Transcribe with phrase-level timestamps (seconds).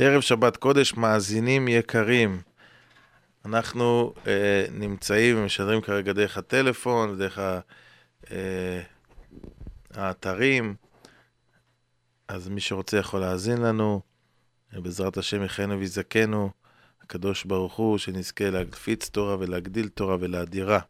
[0.00, 2.40] ערב שבת קודש, מאזינים יקרים.
[3.44, 7.60] אנחנו אה, נמצאים ומשדרים כרגע דרך הטלפון, דרך ה,
[8.30, 8.82] אה,
[9.94, 10.74] האתרים,
[12.28, 14.00] אז מי שרוצה יכול להאזין לנו.
[14.72, 16.50] בעזרת השם יחיינו ויזכנו,
[17.02, 20.80] הקדוש ברוך הוא, שנזכה להפיץ תורה ולהגדיל תורה ולאדירה.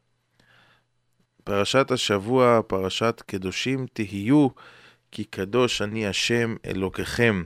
[1.44, 4.48] פרשת השבוע, פרשת קדושים תהיו,
[5.12, 7.44] כי קדוש אני השם אלוקיכם.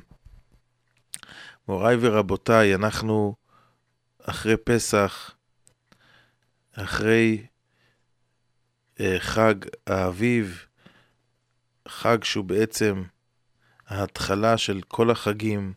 [1.71, 3.35] מוריי ורבותיי, אנחנו
[4.23, 5.31] אחרי פסח,
[6.73, 7.47] אחרי
[9.01, 9.55] אה, חג
[9.87, 10.67] האביב,
[11.89, 13.03] חג שהוא בעצם
[13.87, 15.73] ההתחלה של כל החגים,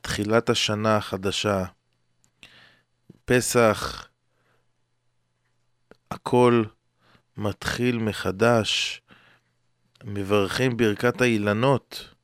[0.00, 1.64] תחילת השנה החדשה,
[3.24, 4.08] פסח,
[6.10, 6.64] הכל
[7.36, 9.02] מתחיל מחדש,
[10.04, 12.14] מברכים ברכת האילנות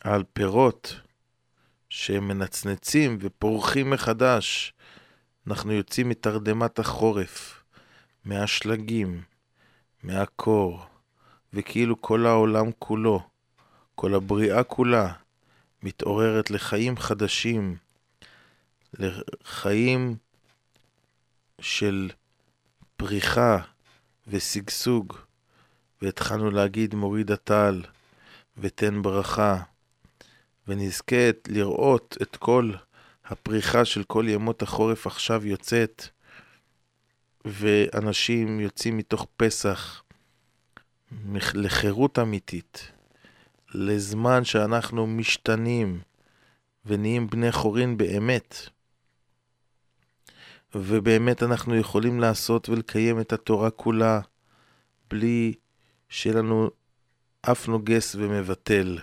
[0.00, 1.01] על פירות
[1.94, 4.72] שהם מנצנצים ופורחים מחדש.
[5.46, 7.62] אנחנו יוצאים מתרדמת החורף,
[8.24, 9.22] מהשלגים,
[10.02, 10.86] מהקור,
[11.52, 13.20] וכאילו כל העולם כולו,
[13.94, 15.12] כל הבריאה כולה,
[15.82, 17.76] מתעוררת לחיים חדשים,
[18.94, 20.16] לחיים
[21.60, 22.10] של
[22.96, 23.58] פריחה
[24.26, 25.16] ושגשוג,
[26.02, 27.82] והתחלנו להגיד מוריד הטל
[28.58, 29.62] ותן ברכה,
[30.68, 32.72] ונזכה לראות את כל
[33.24, 36.08] הפריחה של כל ימות החורף עכשיו יוצאת,
[37.44, 40.02] ואנשים יוצאים מתוך פסח
[41.54, 42.92] לחירות אמיתית,
[43.74, 46.00] לזמן שאנחנו משתנים
[46.86, 48.56] ונהיים בני חורין באמת.
[50.74, 54.20] ובאמת אנחנו יכולים לעשות ולקיים את התורה כולה
[55.10, 55.54] בלי
[56.08, 56.70] שיהיה לנו
[57.42, 58.98] אף נוגס ומבטל.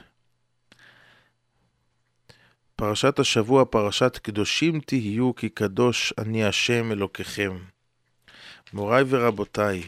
[2.79, 7.57] פרשת השבוע, פרשת קדושים תהיו, כי קדוש אני השם אלוקיכם.
[8.73, 9.83] מוריי ורבותיי,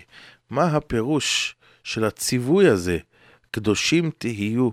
[0.50, 2.98] מה הפירוש של הציווי הזה,
[3.52, 4.70] קדושים תהיו?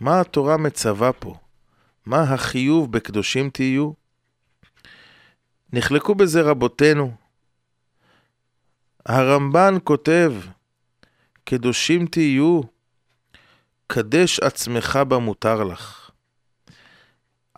[0.00, 1.34] מה התורה מצווה פה?
[2.06, 3.92] מה החיוב בקדושים תהיו?
[5.72, 7.14] נחלקו בזה רבותינו.
[9.06, 10.32] הרמב"ן כותב,
[11.44, 12.60] קדושים תהיו,
[13.86, 15.97] קדש עצמך במותר לך.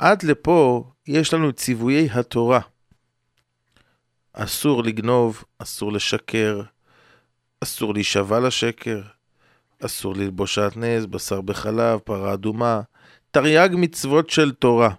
[0.00, 2.60] עד לפה יש לנו ציוויי התורה.
[4.32, 6.62] אסור לגנוב, אסור לשקר,
[7.60, 9.00] אסור להישבע לשקר,
[9.84, 12.80] אסור ללבוש שעטנז, בשר בחלב, פרה אדומה,
[13.30, 14.90] תרי"ג מצוות של תורה.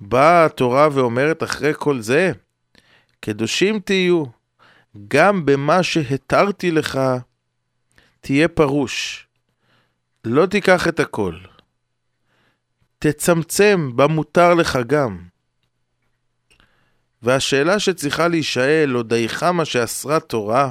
[0.00, 2.32] באה התורה ואומרת אחרי כל זה,
[3.20, 4.24] קדושים תהיו,
[5.08, 7.00] גם במה שהתרתי לך,
[8.20, 9.26] תהיה פרוש.
[10.24, 11.36] לא תיקח את הכל.
[12.98, 15.18] תצמצם במותר לך גם.
[17.22, 20.70] והשאלה שצריכה להישאל, עוד היכמה שאסרה תורה,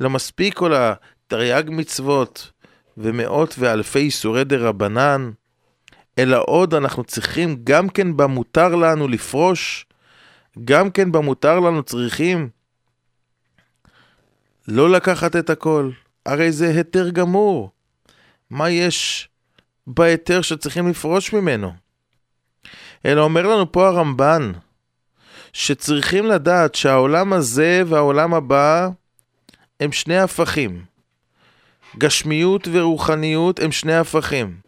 [0.00, 2.50] לא מספיק כל התרי"ג מצוות
[2.96, 5.30] ומאות ואלפי איסורי דה רבנן,
[6.18, 9.86] אלא עוד אנחנו צריכים גם כן במותר לנו לפרוש,
[10.64, 12.48] גם כן במותר לנו צריכים
[14.68, 15.90] לא לקחת את הכל,
[16.26, 17.70] הרי זה היתר גמור.
[18.50, 19.27] מה יש
[19.88, 21.72] בהיתר שצריכים לפרוש ממנו?
[23.06, 24.52] אלא אומר לנו פה הרמב"ן,
[25.52, 28.88] שצריכים לדעת שהעולם הזה והעולם הבא
[29.80, 30.84] הם שני הפכים.
[31.98, 34.60] גשמיות ורוחניות הם שני הפכים.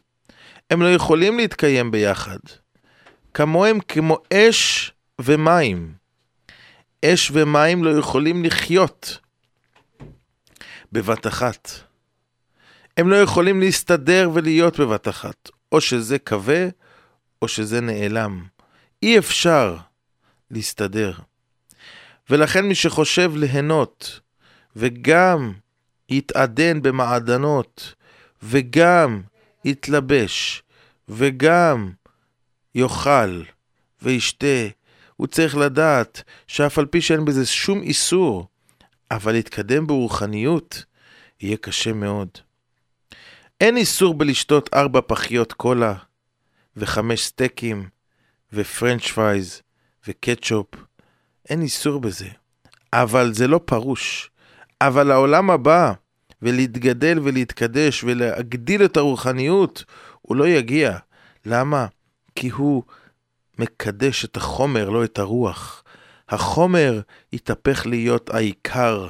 [0.71, 2.39] הם לא יכולים להתקיים ביחד.
[3.35, 5.93] כמוהם כמו אש ומים.
[7.05, 9.19] אש ומים לא יכולים לחיות
[10.93, 11.90] בבת אחת.
[13.01, 15.51] הם לא יכולים להסתדר ולהיות בבת אחת.
[15.73, 16.69] או שזה כבה,
[17.43, 18.45] או שזה נעלם.
[19.03, 19.77] אי אפשר
[20.51, 21.13] להסתדר.
[22.31, 24.21] ולכן מי שחושב ליהנות,
[24.77, 25.53] וגם
[26.09, 27.95] יתעדן במעדנות,
[28.43, 29.23] וגם
[29.65, 30.63] יתלבש,
[31.09, 31.93] וגם
[32.75, 33.43] יאכל
[34.03, 34.69] וישתה,
[35.17, 38.47] הוא צריך לדעת שאף על פי שאין בזה שום איסור,
[39.11, 40.85] אבל להתקדם ברוחניות
[41.41, 42.29] יהיה קשה מאוד.
[43.61, 45.95] אין איסור בלשתות ארבע פחיות קולה,
[46.77, 47.89] וחמש סטייקים,
[48.53, 49.63] ו french fries,
[50.09, 50.67] וקטשופ.
[51.49, 52.29] אין איסור בזה.
[52.93, 54.31] אבל זה לא פרוש.
[54.81, 55.93] אבל העולם הבא,
[56.43, 59.85] ולהתגדל ולהתקדש ולהגדיל את הרוחניות,
[60.23, 60.99] הוא לא יגיע.
[61.47, 61.87] למה?
[62.35, 62.83] כי הוא
[63.59, 65.85] מקדש את החומר, לא את הרוח.
[66.29, 67.01] החומר
[67.33, 69.09] יתהפך להיות העיקר.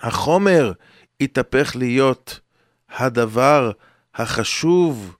[0.00, 0.72] החומר
[1.20, 2.40] יתהפך להיות
[2.92, 3.72] הדבר
[4.14, 5.16] החשוב,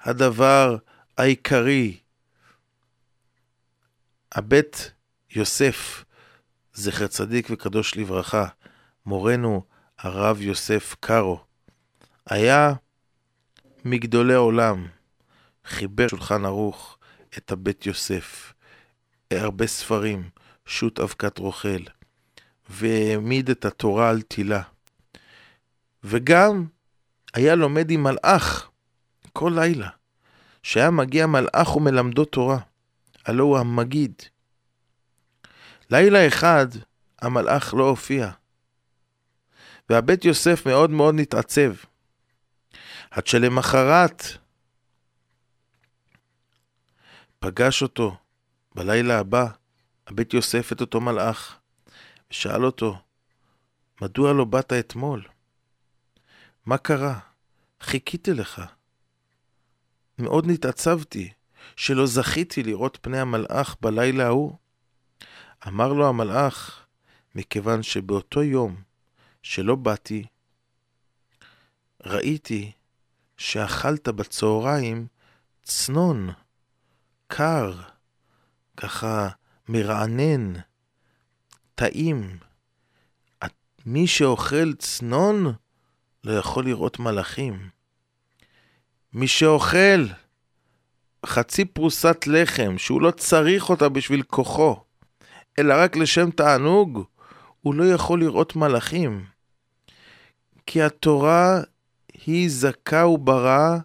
[0.00, 0.76] הדבר
[1.18, 1.96] העיקרי.
[4.32, 4.92] הבית
[5.30, 6.04] יוסף,
[6.74, 8.46] זכר צדיק וקדוש לברכה,
[9.06, 9.64] מורנו
[9.98, 11.44] הרב יוסף קארו,
[12.26, 12.72] היה
[13.84, 14.86] מגדולי עולם,
[15.64, 16.98] חיבר שולחן ערוך
[17.38, 18.52] את הבית יוסף,
[19.30, 20.30] הרבה ספרים,
[20.66, 21.82] שו"ת אבקת רוכל,
[22.68, 24.62] והעמיד את התורה על תילה.
[26.04, 26.66] וגם
[27.34, 28.70] היה לומד עם מלאך
[29.32, 29.88] כל לילה,
[30.62, 32.58] שהיה מגיע מלאך ומלמדו תורה,
[33.26, 34.12] הלא הוא המגיד.
[35.90, 36.66] לילה אחד
[37.22, 38.30] המלאך לא הופיע,
[39.90, 41.72] והבית יוסף מאוד מאוד נתעצב.
[43.10, 44.22] עד שלמחרת
[47.38, 48.16] פגש אותו
[48.74, 49.46] בלילה הבא,
[50.06, 51.58] הבית יוסף את אותו מלאך,
[52.30, 52.98] ושאל אותו,
[54.02, 55.24] מדוע לא באת אתמול?
[56.66, 57.18] מה קרה?
[57.80, 58.62] חיכיתי לך.
[60.18, 61.32] מאוד נתעצבתי
[61.76, 64.56] שלא זכיתי לראות פני המלאך בלילה ההוא.
[65.66, 66.86] אמר לו המלאך,
[67.34, 68.82] מכיוון שבאותו יום
[69.42, 70.24] שלא באתי,
[72.06, 72.72] ראיתי
[73.36, 75.06] שאכלת בצהריים
[75.62, 76.30] צנון,
[77.26, 77.80] קר,
[78.76, 79.28] ככה
[79.68, 80.52] מרענן,
[81.74, 82.38] טעים.
[83.86, 85.52] מי שאוכל צנון
[86.24, 87.68] לא יכול לראות מלאכים.
[89.12, 90.06] מי שאוכל
[91.26, 94.76] חצי פרוסת לחם, שהוא לא צריך אותה בשביל כוחו,
[95.58, 97.04] אלא רק לשם תענוג,
[97.60, 99.24] הוא לא יכול לראות מלאכים.
[100.66, 101.60] כי התורה
[102.24, 103.78] היא זכה וברא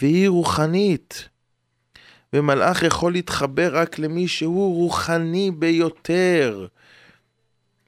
[0.00, 1.28] והיא רוחנית.
[2.32, 6.66] ומלאך יכול להתחבר רק למי שהוא רוחני ביותר,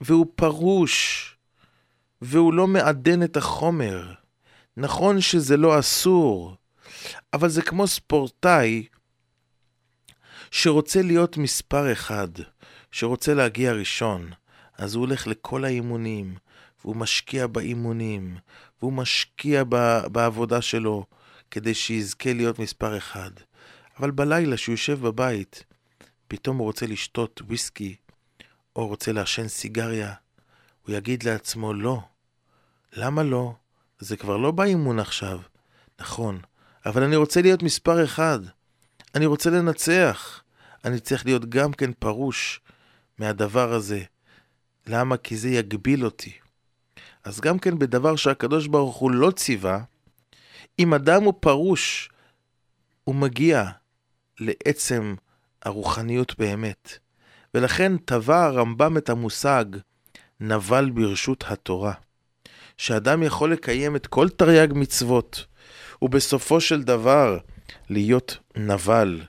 [0.00, 1.26] והוא פרוש,
[2.22, 4.12] והוא לא מעדן את החומר.
[4.76, 6.56] נכון שזה לא אסור,
[7.32, 8.86] אבל זה כמו ספורטאי
[10.50, 12.28] שרוצה להיות מספר אחד,
[12.92, 14.30] שרוצה להגיע ראשון,
[14.78, 16.34] אז הוא הולך לכל האימונים,
[16.84, 18.36] והוא משקיע באימונים,
[18.80, 19.64] והוא משקיע
[20.12, 21.04] בעבודה שלו
[21.50, 23.30] כדי שיזכה להיות מספר אחד.
[23.98, 25.64] אבל בלילה, שהוא יושב בבית,
[26.28, 27.96] פתאום הוא רוצה לשתות וויסקי,
[28.76, 30.12] או רוצה לעשן סיגריה,
[30.86, 32.00] הוא יגיד לעצמו לא.
[32.92, 33.54] למה לא?
[33.98, 35.40] זה כבר לא באימון עכשיו.
[36.00, 36.40] נכון,
[36.86, 38.38] אבל אני רוצה להיות מספר אחד.
[39.14, 40.42] אני רוצה לנצח.
[40.84, 42.60] אני צריך להיות גם כן פרוש
[43.18, 44.02] מהדבר הזה.
[44.86, 45.16] למה?
[45.16, 46.32] כי זה יגביל אותי.
[47.24, 49.80] אז גם כן בדבר שהקדוש ברוך הוא לא ציווה,
[50.78, 52.10] אם אדם הוא פרוש,
[53.04, 53.64] הוא מגיע
[54.40, 55.14] לעצם
[55.62, 56.98] הרוחניות באמת.
[57.54, 59.64] ולכן טבע הרמב"ם את המושג
[60.40, 61.92] נבל ברשות התורה.
[62.80, 65.46] שאדם יכול לקיים את כל תרי"ג מצוות,
[66.02, 67.38] ובסופו של דבר
[67.90, 69.20] להיות נבל,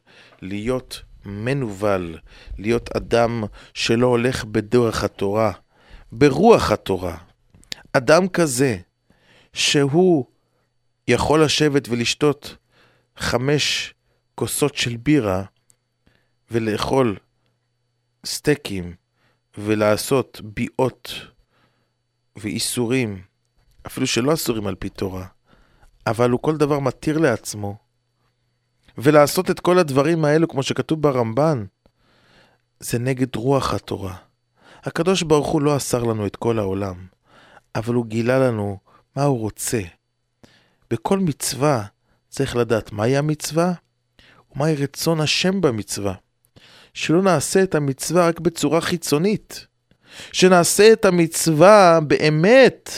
[0.42, 2.18] להיות מנוול,
[2.58, 3.44] להיות אדם
[3.74, 5.52] שלא הולך בדרך התורה,
[6.12, 7.18] ברוח התורה.
[7.94, 8.78] אדם כזה,
[9.54, 10.26] שהוא
[11.08, 12.56] יכול לשבת ולשתות
[13.18, 13.94] חמש
[14.36, 15.44] כוסות של בירה
[16.52, 17.18] ולאכול
[18.26, 18.96] סטייקים
[19.58, 21.14] ולעשות ביעות
[22.36, 23.31] ואיסורים,
[23.88, 25.26] אפילו שלא אסורים על פי תורה,
[26.08, 27.78] אבל הוא כל דבר מתיר לעצמו,
[28.98, 31.66] ולעשות את כל הדברים האלו, כמו שכתוב ברמב"ן,
[32.80, 34.16] זה נגד רוח התורה.
[34.84, 37.06] הקדוש ברוך הוא לא אסר לנו את כל העולם,
[37.76, 38.78] אבל הוא גילה לנו
[39.16, 39.82] מה הוא רוצה.
[40.90, 41.86] בכל מצווה
[42.30, 43.74] צריך לדעת מהי המצווה
[44.56, 46.14] ומהי רצון השם במצווה.
[46.94, 49.68] שלא נעשה את המצווה רק בצורה חיצונית,
[50.32, 52.90] שנעשה את המצווה באמת,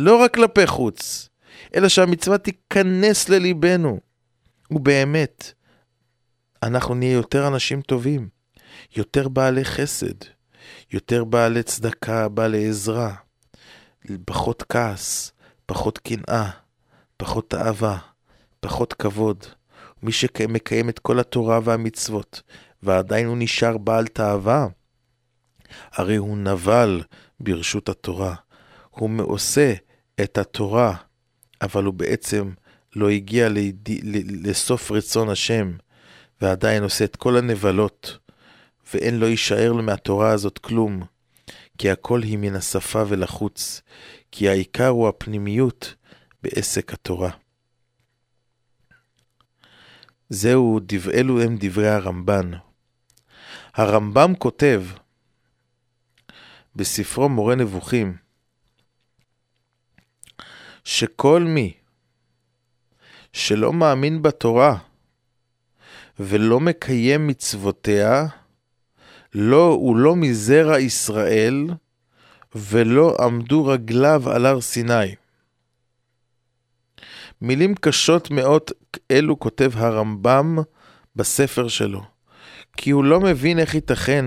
[0.00, 1.28] לא רק כלפי חוץ,
[1.74, 4.00] אלא שהמצווה תיכנס לליבנו.
[4.70, 5.52] ובאמת,
[6.62, 8.28] אנחנו נהיה יותר אנשים טובים,
[8.96, 10.14] יותר בעלי חסד,
[10.92, 13.14] יותר בעלי צדקה, בעלי עזרה,
[14.24, 15.32] פחות כעס,
[15.66, 16.50] פחות קנאה,
[17.16, 17.98] פחות אהבה,
[18.60, 19.44] פחות כבוד.
[20.02, 22.42] מי שמקיים את כל התורה והמצוות,
[22.82, 24.66] ועדיין הוא נשאר בעל תאווה,
[25.92, 27.02] הרי הוא נבל
[27.40, 28.34] ברשות התורה.
[28.90, 29.74] הוא מעושה
[30.22, 30.94] את התורה,
[31.62, 32.50] אבל הוא בעצם
[32.96, 33.88] לא הגיע ליד...
[34.46, 35.72] לסוף רצון השם,
[36.40, 38.18] ועדיין עושה את כל הנבלות,
[38.94, 41.02] ואין לו יישאר לו מהתורה הזאת כלום,
[41.78, 43.82] כי הכל היא מן השפה ולחוץ,
[44.32, 45.94] כי העיקר הוא הפנימיות
[46.42, 47.30] בעסק התורה.
[50.30, 50.80] זהו,
[51.14, 52.50] אלו הם דברי הרמב"ן.
[53.74, 54.84] הרמב"ם כותב
[56.76, 58.16] בספרו מורה נבוכים,
[60.88, 61.72] שכל מי
[63.32, 64.76] שלא מאמין בתורה
[66.20, 68.26] ולא מקיים מצוותיה,
[69.34, 71.66] לא, הוא לא מזרע ישראל,
[72.54, 75.14] ולא עמדו רגליו על הר סיני.
[77.40, 78.62] מילים קשות מאוד
[79.10, 80.58] אלו כותב הרמב"ם
[81.16, 82.02] בספר שלו,
[82.76, 84.24] כי הוא לא מבין איך ייתכן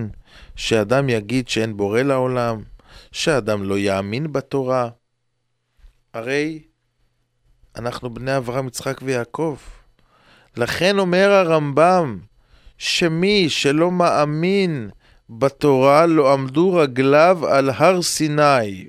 [0.55, 2.63] שאדם יגיד שאין בורא לעולם,
[3.11, 4.89] שאדם לא יאמין בתורה.
[6.13, 6.63] הרי
[7.75, 9.57] אנחנו בני אברהם, יצחק ויעקב.
[10.57, 12.19] לכן אומר הרמב"ם,
[12.77, 14.89] שמי שלא מאמין
[15.29, 18.87] בתורה לא עמדו רגליו על הר סיני.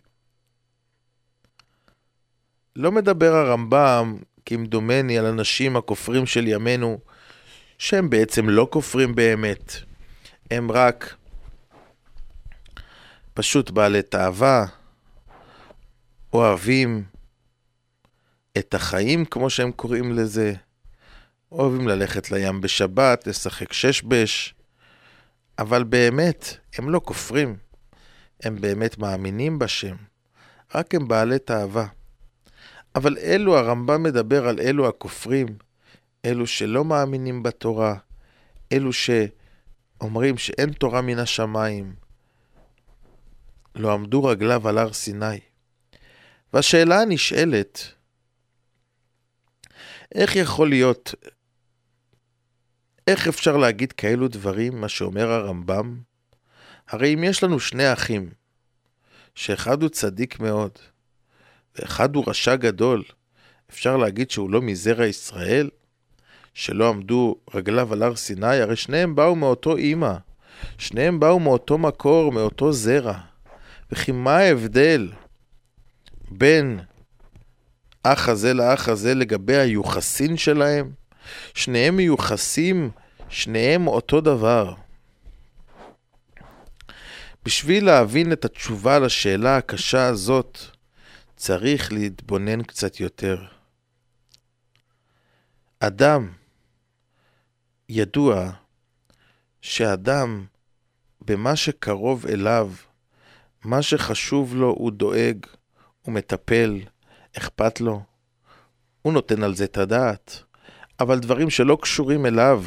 [2.77, 6.99] לא מדבר הרמב"ם, כמדומני, על אנשים הכופרים של ימינו,
[7.79, 9.73] שהם בעצם לא כופרים באמת.
[10.51, 11.15] הם רק
[13.35, 14.67] פשוט בעלי תאווה,
[16.33, 17.12] אוהבים
[18.59, 20.55] את החיים, כמו שהם קוראים לזה,
[21.53, 24.55] אוהבים ללכת לים בשבת, לשחק שש בש,
[25.59, 27.57] אבל באמת, הם לא כופרים,
[28.43, 29.97] הם באמת מאמינים בשם,
[30.75, 31.87] רק הם בעלי תאווה.
[32.95, 35.47] אבל אלו, הרמב"ם מדבר על אלו הכופרים,
[36.25, 37.95] אלו שלא מאמינים בתורה,
[38.73, 41.95] אלו שאומרים שאין תורה מן השמיים,
[43.75, 45.41] לא עמדו רגליו על הר סיני.
[46.53, 47.93] והשאלה הנשאלת,
[50.15, 51.15] איך יכול להיות,
[53.07, 56.01] איך אפשר להגיד כאלו דברים, מה שאומר הרמב"ם?
[56.89, 58.31] הרי אם יש לנו שני אחים,
[59.35, 60.79] שאחד הוא צדיק מאוד,
[61.77, 63.03] ואחד הוא רשע גדול,
[63.71, 65.71] אפשר להגיד שהוא לא מזרע ישראל?
[66.55, 68.57] שלא עמדו רגליו על הר סיני?
[68.61, 70.15] הרי שניהם באו מאותו אימא,
[70.79, 73.19] שניהם באו מאותו מקור, מאותו זרע.
[73.93, 75.13] וכי מה ההבדל
[76.31, 76.81] בין
[78.03, 80.93] אח הזה לאח הזה לגבי היוחסין שלהם?
[81.55, 82.91] שניהם מיוחסים,
[83.29, 84.75] שניהם אותו דבר.
[87.45, 90.59] בשביל להבין את התשובה לשאלה הקשה הזאת,
[91.37, 93.45] צריך להתבונן קצת יותר.
[95.81, 96.33] אדם,
[97.89, 98.51] ידוע
[99.61, 100.47] שאדם,
[101.21, 102.73] במה שקרוב אליו,
[103.65, 105.47] מה שחשוב לו הוא דואג,
[106.03, 106.81] הוא מטפל,
[107.39, 108.03] אכפת לו,
[109.03, 110.43] הוא נותן על זה את הדעת.
[111.01, 112.65] אבל דברים שלא קשורים אליו,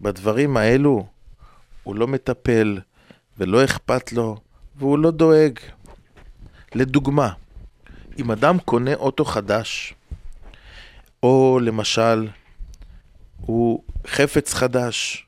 [0.00, 1.06] בדברים האלו,
[1.82, 2.80] הוא לא מטפל
[3.38, 4.36] ולא אכפת לו
[4.76, 5.58] והוא לא דואג.
[6.74, 7.32] לדוגמה,
[8.18, 9.94] אם אדם קונה אוטו חדש,
[11.22, 12.28] או למשל,
[13.40, 15.26] הוא חפץ חדש,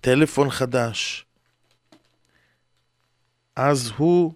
[0.00, 1.26] טלפון חדש,
[3.56, 4.32] אז הוא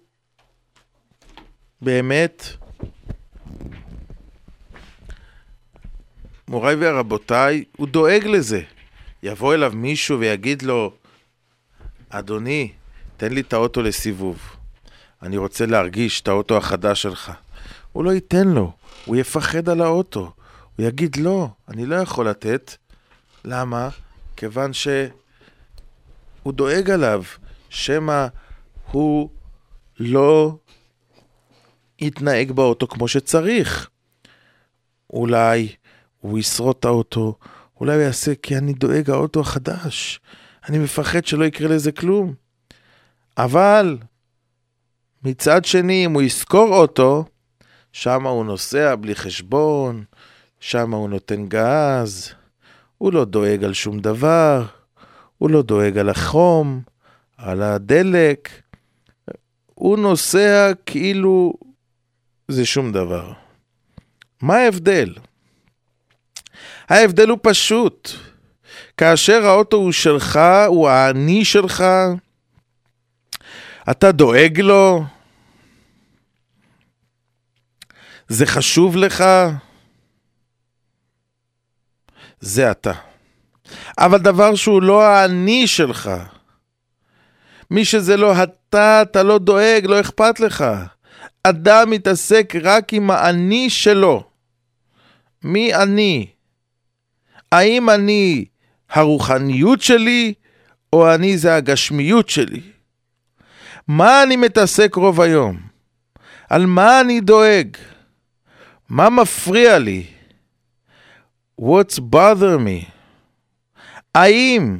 [1.81, 2.43] באמת,
[6.47, 8.61] מוריי ורבותיי, הוא דואג לזה.
[9.23, 10.93] יבוא אליו מישהו ויגיד לו,
[12.09, 12.71] אדוני,
[13.17, 14.39] תן לי את האוטו לסיבוב.
[15.21, 17.31] אני רוצה להרגיש את האוטו החדש שלך.
[17.91, 18.71] הוא לא ייתן לו,
[19.05, 20.31] הוא יפחד על האוטו.
[20.75, 22.75] הוא יגיד, לא, אני לא יכול לתת.
[23.45, 23.89] למה?
[24.37, 27.23] כיוון שהוא דואג עליו,
[27.69, 28.27] שמא
[28.91, 29.29] הוא
[29.99, 30.55] לא
[31.99, 33.89] יתנהג באוטו כמו שצריך.
[35.09, 35.75] אולי
[36.23, 37.35] הוא ישרוד את האוטו,
[37.79, 40.19] אולי הוא יעשה כי אני דואג האוטו החדש.
[40.69, 42.33] אני מפחד שלא יקרה לזה כלום.
[43.37, 43.97] אבל
[45.23, 47.25] מצד שני, אם הוא ישכור אוטו,
[47.91, 50.03] שם הוא נוסע בלי חשבון,
[50.59, 52.33] שם הוא נותן גז,
[52.97, 54.65] הוא לא דואג על שום דבר,
[55.37, 56.81] הוא לא דואג על החום,
[57.37, 58.49] על הדלק,
[59.73, 61.53] הוא נוסע כאילו
[62.47, 63.33] זה שום דבר.
[64.41, 65.13] מה ההבדל?
[66.93, 68.09] ההבדל הוא פשוט.
[68.97, 71.83] כאשר האוטו הוא שלך, הוא האני שלך,
[73.91, 75.03] אתה דואג לו,
[78.27, 79.23] זה חשוב לך,
[82.39, 82.93] זה אתה.
[83.97, 86.11] אבל דבר שהוא לא האני שלך,
[87.71, 90.65] מי שזה לא אתה, אתה לא דואג, לא אכפת לך.
[91.43, 94.23] אדם מתעסק רק עם האני שלו.
[95.43, 96.27] מי אני?
[97.53, 98.45] האם אני
[98.89, 100.33] הרוחניות שלי,
[100.93, 102.61] או אני זה הגשמיות שלי?
[103.87, 105.57] מה אני מתעסק רוב היום?
[106.49, 107.67] על מה אני דואג?
[108.89, 110.05] מה מפריע לי?
[111.61, 112.85] What's bother me?
[114.15, 114.79] האם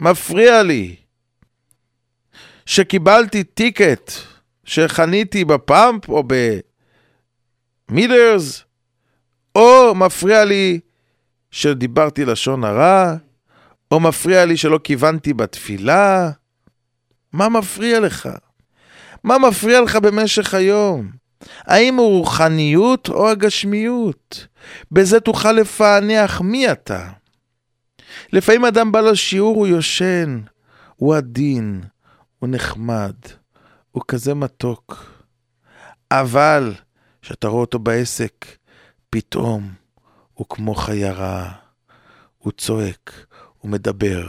[0.00, 0.96] מפריע לי
[2.66, 4.10] שקיבלתי טיקט
[4.64, 6.24] שחניתי בפאמפ או
[7.90, 8.64] במילרס
[9.54, 10.80] או מפריע לי
[11.56, 13.14] שדיברתי לשון הרע,
[13.90, 16.30] או מפריע לי שלא כיוונתי בתפילה.
[17.32, 18.28] מה מפריע לך?
[19.24, 21.10] מה מפריע לך במשך היום?
[21.60, 24.46] האם הוא רוחניות או הגשמיות?
[24.92, 27.08] בזה תוכל לפענח מי אתה.
[28.32, 30.40] לפעמים אדם בא לשיעור, הוא יושן,
[30.96, 31.80] הוא עדין,
[32.38, 33.14] הוא נחמד,
[33.90, 35.12] הוא כזה מתוק.
[36.10, 36.74] אבל
[37.22, 38.46] כשאתה רואה אותו בעסק,
[39.10, 39.85] פתאום
[40.36, 41.52] הוא כמו חיה רעה.
[42.38, 43.26] הוא צועק,
[43.58, 44.28] הוא מדבר,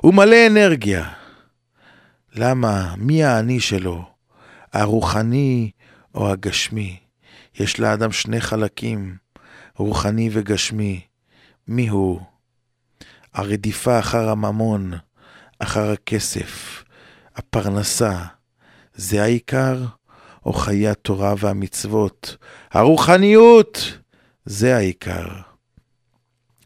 [0.00, 1.08] הוא מלא אנרגיה.
[2.34, 2.94] למה?
[2.96, 4.04] מי האני שלו?
[4.72, 5.70] הרוחני
[6.14, 7.00] או הגשמי?
[7.54, 9.16] יש לאדם שני חלקים,
[9.76, 11.00] רוחני וגשמי.
[11.68, 12.20] מי הוא?
[13.34, 14.92] הרדיפה אחר הממון,
[15.58, 16.84] אחר הכסף,
[17.36, 18.24] הפרנסה,
[18.94, 19.84] זה העיקר?
[20.46, 22.36] או חיי התורה והמצוות?
[22.70, 23.98] הרוחניות,
[24.44, 25.47] זה העיקר.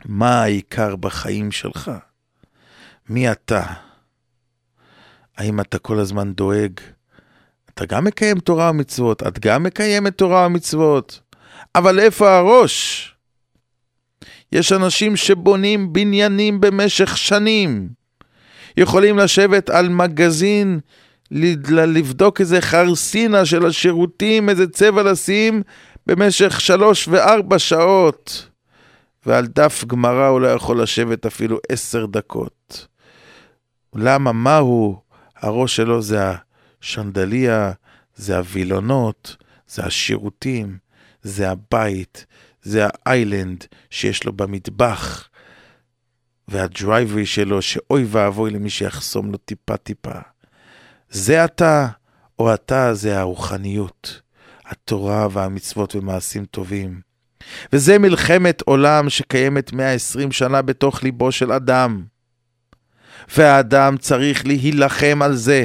[0.04, 1.90] מה העיקר בחיים שלך?
[3.08, 3.62] מי אתה?
[5.36, 6.80] האם אתה כל הזמן דואג?
[7.74, 11.20] אתה גם מקיים תורה ומצוות, את גם מקיימת תורה ומצוות,
[11.74, 13.08] אבל איפה הראש?
[14.52, 17.88] יש אנשים שבונים בניינים במשך שנים.
[18.76, 20.80] יכולים לשבת על מגזין,
[21.30, 25.62] לבדוק איזה חרסינה של השירותים, איזה צבע לשים,
[26.06, 28.51] במשך שלוש וארבע שעות.
[29.26, 32.86] ועל דף גמרא הוא לא יכול לשבת אפילו עשר דקות.
[33.94, 34.32] למה?
[34.32, 35.02] מהו?
[35.36, 36.20] הראש שלו זה
[36.82, 37.72] השנדליה,
[38.14, 39.36] זה הווילונות,
[39.68, 40.78] זה השירותים,
[41.22, 42.26] זה הבית,
[42.62, 45.28] זה האיילנד שיש לו במטבח,
[46.48, 50.18] והדרייברי שלו, שאוי ואבוי למי שיחסום לו טיפה-טיפה.
[51.10, 51.88] זה אתה,
[52.38, 54.20] או אתה זה הרוחניות,
[54.64, 57.11] התורה והמצוות ומעשים טובים.
[57.72, 62.02] וזה מלחמת עולם שקיימת 120 שנה בתוך ליבו של אדם.
[63.36, 65.64] והאדם צריך להילחם על זה.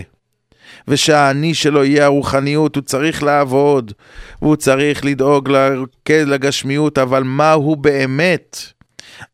[0.87, 3.93] ושהאני שלו יהיה הרוחניות, הוא צריך לעבוד,
[4.41, 5.49] והוא צריך לדאוג
[6.09, 8.57] לגשמיות, אבל מה הוא באמת?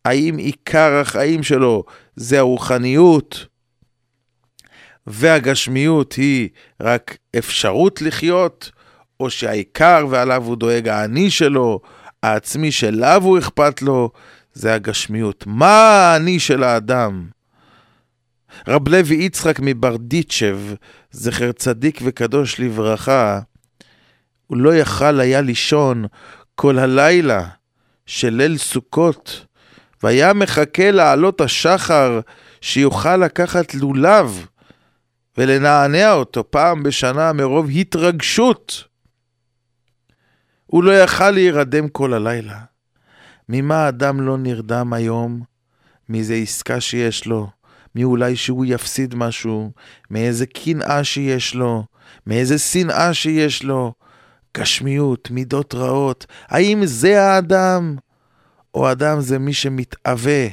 [0.05, 1.83] האם עיקר החיים שלו
[2.15, 3.45] זה הרוחניות,
[5.07, 6.49] והגשמיות היא
[6.81, 8.71] רק אפשרות לחיות,
[9.19, 11.79] או שהעיקר ועליו הוא דואג האני שלו,
[12.23, 14.11] העצמי שלו הוא אכפת לו,
[14.53, 15.43] זה הגשמיות.
[15.47, 15.77] מה
[16.13, 17.27] האני של האדם?
[18.67, 20.57] רב לוי יצחק מברדיצ'ב,
[21.11, 23.39] זכר צדיק וקדוש לברכה,
[24.47, 26.05] הוא לא יכל היה לישון
[26.55, 27.47] כל הלילה
[28.05, 29.45] של ליל סוכות,
[30.03, 32.19] והיה מחכה לעלות השחר
[32.61, 34.45] שיוכל לקחת לולב
[35.37, 38.92] ולנענע אותו פעם בשנה מרוב התרגשות.
[40.73, 42.59] הוא לא יכל להירדם כל הלילה.
[43.49, 45.41] ממה אדם לא נרדם היום?
[46.09, 47.49] מאיזה עסקה שיש לו,
[47.95, 49.71] מאולי שהוא יפסיד משהו,
[50.11, 51.83] מאיזה קנאה שיש לו,
[52.27, 53.93] מאיזה שנאה שיש לו,
[54.57, 56.25] גשמיות, מידות רעות.
[56.47, 57.95] האם זה האדם?
[58.73, 60.47] או אדם זה מי שמתאווה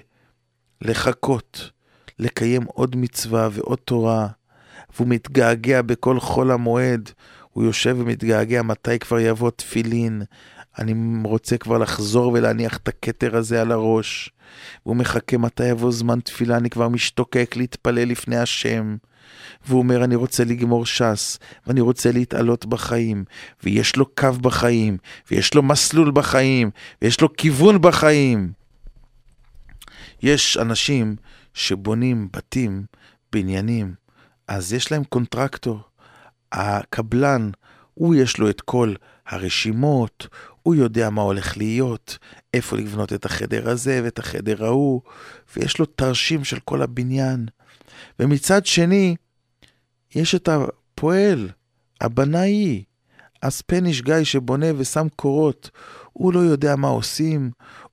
[0.81, 1.71] לחכות,
[2.19, 4.27] לקיים עוד מצווה ועוד תורה,
[4.97, 7.11] והוא מתגעגע בכל חול המועד,
[7.61, 10.23] הוא יושב ומתגעגע מתי כבר יבוא תפילין,
[10.79, 10.95] אני
[11.25, 14.31] רוצה כבר לחזור ולהניח את הכתר הזה על הראש.
[14.87, 18.97] והוא מחכה מתי יבוא זמן תפילה, אני כבר משתוקק להתפלל לפני השם.
[19.67, 23.25] והוא אומר, אני רוצה לגמור ש"ס, ואני רוצה להתעלות בחיים,
[23.65, 24.97] ויש לו קו בחיים,
[25.31, 26.71] ויש לו מסלול בחיים,
[27.03, 28.53] ויש לו כיוון בחיים.
[30.23, 31.17] יש אנשים
[31.55, 32.85] שבונים בתים,
[33.33, 33.95] בניינים,
[34.49, 35.90] אז יש להם קונטרקטור.
[36.53, 37.51] הקבלן,
[37.95, 38.95] הוא יש לו את כל
[39.27, 40.27] הרשימות,
[40.63, 42.19] הוא יודע מה הולך להיות,
[42.55, 45.01] איפה לבנות את החדר הזה ואת החדר ההוא,
[45.57, 47.47] ויש לו תרשים של כל הבניין.
[48.21, 49.17] ומצד שני,
[50.15, 51.49] יש את הפועל,
[52.01, 52.85] הבנאי,
[53.43, 55.71] הספניש גיא שבונה ושם קורות.
[56.13, 57.51] הוא לא יודע מה עושים,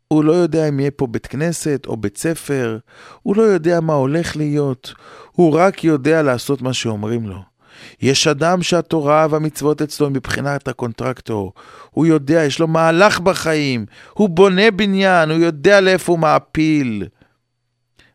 [0.08, 2.78] הוא לא יודע אם יהיה פה בית כנסת או בית ספר,
[3.22, 4.93] הוא לא יודע מה הולך להיות,
[5.32, 7.57] הוא רק יודע לעשות מה שאומרים לו.
[8.01, 11.53] יש אדם שהתורה והמצוות אצלו מבחינת ה contractor.
[11.91, 17.07] הוא יודע, יש לו מהלך בחיים, הוא בונה בניין, הוא יודע לאיפה הוא מעפיל.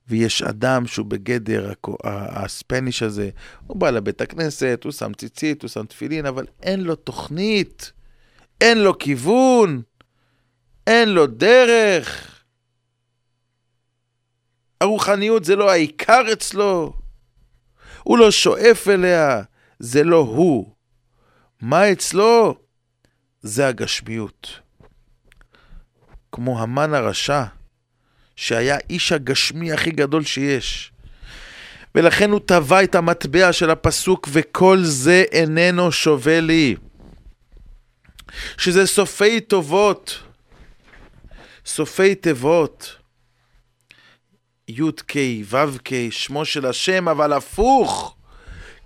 [0.08, 1.72] ויש אדם שהוא בגדר
[2.04, 3.30] ה Spanish הזה,
[3.66, 7.92] הוא בא לבית הכנסת, הוא שם ציצית, הוא שם תפילין, אבל אין לו תוכנית,
[8.60, 9.82] אין לו כיוון,
[10.86, 12.28] אין לו דרך.
[14.80, 16.92] הרוחניות זה לא העיקר אצלו,
[18.02, 19.42] הוא לא שואף אליה,
[19.84, 20.74] זה לא הוא.
[21.60, 22.54] מה אצלו?
[23.40, 24.60] זה הגשמיות.
[26.32, 27.44] כמו המן הרשע,
[28.36, 30.92] שהיה איש הגשמי הכי גדול שיש.
[31.94, 36.76] ולכן הוא טבע את המטבע של הפסוק, וכל זה איננו שווה לי.
[38.58, 40.22] שזה סופי טובות,
[41.66, 42.96] סופי תיבות,
[44.68, 45.14] י"ק,
[45.48, 48.16] ו"ק, שמו של השם, אבל הפוך,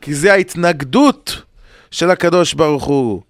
[0.00, 1.42] כי זה ההתנגדות
[1.90, 3.22] של הקדוש ברוך הוא.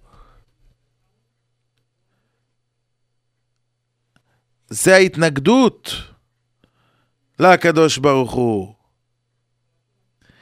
[4.69, 5.91] זה ההתנגדות
[7.39, 8.73] לקדוש ברוך הוא.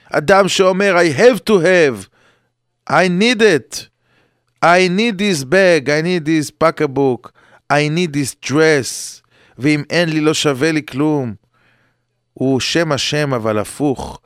[0.10, 2.08] אדם שאומר, I have to have,
[2.90, 3.88] I need it,
[4.64, 7.32] I need this bag, I need this pocketbook,
[7.70, 9.22] I need this dress,
[9.58, 11.36] ואם אין לי לא שווה לי כלום.
[12.34, 14.22] הוא שם השם אבל הפוך,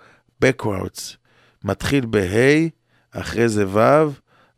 [0.45, 1.18] backwards.
[1.63, 2.67] מתחיל בה',
[3.11, 4.11] אחרי זה ו',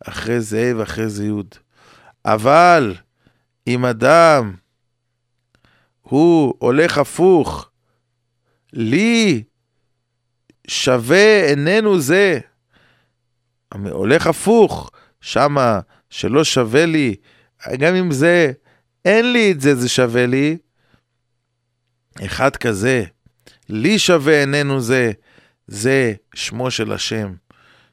[0.06, 1.32] אחרי זה ה' ואחרי זה י'.
[2.26, 2.96] אבל
[3.68, 4.56] אם אדם
[6.02, 7.70] הוא הולך הפוך,
[8.74, 9.44] לי
[10.68, 12.40] שווה איננו זה.
[13.74, 17.16] הולך הפוך, שמה שלא שווה לי,
[17.78, 18.52] גם אם זה,
[19.06, 20.58] אין לי את זה, זה שווה לי.
[22.26, 23.04] אחד כזה,
[23.70, 25.12] לי שווה איננו זה,
[25.68, 27.34] זה שמו של השם,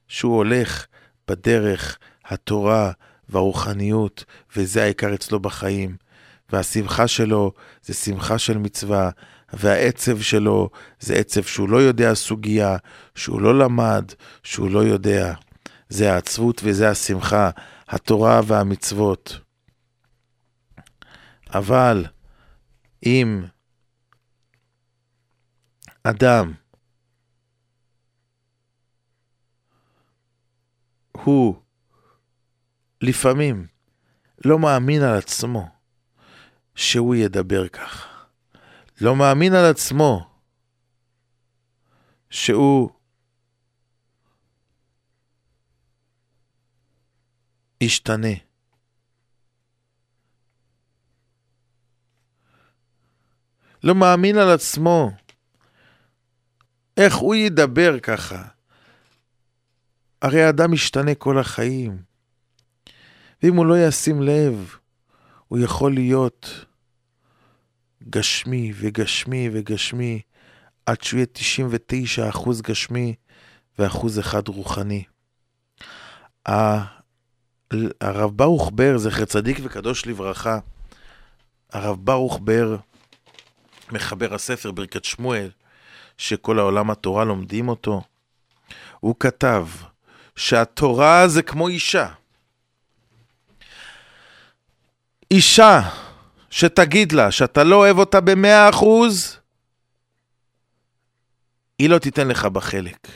[0.09, 0.87] שהוא הולך
[1.29, 2.93] בדרך התורה
[3.29, 4.25] והרוחניות,
[4.57, 5.97] וזה העיקר אצלו בחיים.
[6.53, 7.53] והשמחה שלו
[7.83, 9.11] זה שמחה של מצווה,
[9.53, 12.77] והעצב שלו זה עצב שהוא לא יודע סוגיה,
[13.15, 14.05] שהוא לא למד,
[14.43, 15.35] שהוא לא יודע.
[15.89, 17.51] זה העצבות וזה השמחה,
[17.89, 19.39] התורה והמצוות.
[21.55, 22.05] אבל
[23.07, 23.43] אם
[26.05, 26.53] אדם
[31.25, 31.63] הוא
[33.01, 33.67] לפעמים
[34.45, 35.69] לא מאמין על עצמו
[36.75, 38.09] שהוא ידבר כך.
[39.01, 40.31] לא מאמין על עצמו
[42.31, 42.91] שהוא
[47.81, 48.35] ישתנה.
[53.83, 55.11] לא מאמין על עצמו.
[56.97, 58.58] איך הוא ידבר ככה?
[60.23, 62.03] הרי האדם משתנה כל החיים.
[63.43, 64.77] ואם הוא לא ישים לב,
[65.49, 66.65] הוא יכול להיות
[68.11, 70.21] גשמי וגשמי וגשמי,
[70.87, 73.15] עד שהוא יהיה 99 אחוז גשמי
[73.79, 75.05] ואחוז אחד רוחני.
[78.01, 80.59] הרב ברוך בר, זכר צדיק וקדוש לברכה,
[81.73, 82.77] הרב ברוך בר,
[83.93, 85.51] מחבר הספר ברכת שמואל,
[86.19, 88.03] שכל העולם התורה לומדים אותו,
[89.01, 89.67] הוא כתב
[90.39, 92.09] שהתורה זה כמו אישה.
[95.31, 95.81] אישה
[96.51, 99.39] שתגיד לה שאתה לא אוהב אותה במאה אחוז,
[101.79, 103.09] היא לא תיתן לך בחלק.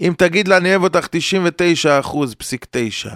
[0.00, 3.10] אם תגיד לה אני אוהב אותך 99 אחוז פסיק 9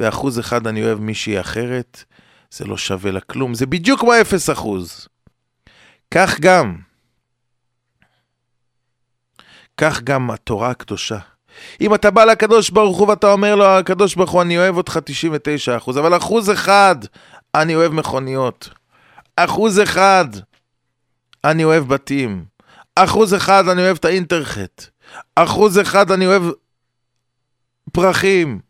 [0.00, 2.04] ואחוז אחד אני אוהב מישהי אחרת,
[2.50, 5.08] זה לא שווה לה כלום, זה בדיוק כמו 0 אחוז.
[6.10, 6.78] כך גם,
[9.76, 11.18] כך גם התורה הקדושה.
[11.80, 14.98] אם אתה בא לקדוש ברוך הוא ואתה אומר לו, הקדוש ברוך הוא, אני אוהב אותך
[15.04, 16.96] 99 אחוז, אבל אחוז אחד
[17.54, 18.68] אני אוהב מכוניות.
[19.36, 20.26] אחוז אחד
[21.44, 22.44] אני אוהב בתים.
[22.96, 24.84] אחוז אחד אני אוהב את האינטרחט.
[25.36, 26.42] אחוז אחד אני אוהב
[27.92, 28.60] פרחים.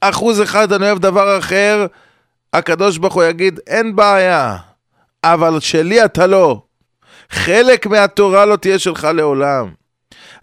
[0.00, 1.86] אחוז אחד אני אוהב דבר אחר,
[2.52, 4.56] הקדוש ברוך הוא יגיד, אין בעיה,
[5.24, 6.62] אבל שלי אתה לא.
[7.30, 9.81] חלק מהתורה לא תהיה שלך לעולם.